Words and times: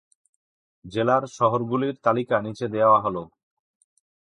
জেলার 0.85 1.23
শহরগুলির 1.37 1.95
তালিকা 2.03 2.35
নিচে 2.41 2.65
দেওয়া 2.67 2.99
হল। 3.05 3.15